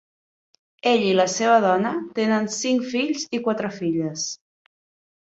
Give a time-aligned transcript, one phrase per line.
[0.91, 4.29] Ell i la seva dona tenen cinc fills i quatre filles.